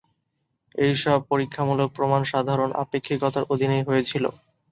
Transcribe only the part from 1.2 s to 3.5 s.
পরীক্ষামূলক প্রমাণ সাধারণ আপেক্ষিকতার